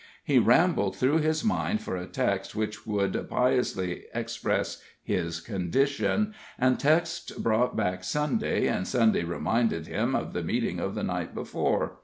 He 0.23 0.39
rambled 0.39 0.95
through 0.97 1.19
his 1.19 1.43
mind 1.43 1.79
for 1.83 1.95
a 1.95 2.07
text 2.07 2.55
which 2.55 2.87
would 2.87 3.13
piously 3.29 4.05
express 4.15 4.81
his 5.03 5.39
condition, 5.39 6.33
and 6.57 6.79
texts 6.79 7.31
brought 7.33 7.75
back 7.75 8.03
Sunday, 8.03 8.65
and 8.65 8.87
Sunday 8.87 9.23
reminded 9.23 9.85
him 9.85 10.15
of 10.15 10.33
the 10.33 10.41
meeting 10.41 10.79
of 10.79 10.95
the 10.95 11.03
night 11.03 11.35
before. 11.35 11.97